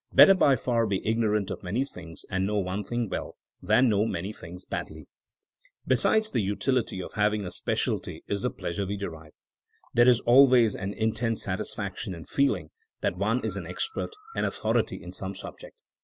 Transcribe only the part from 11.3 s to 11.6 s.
188 THINKINO AS A SCIENOE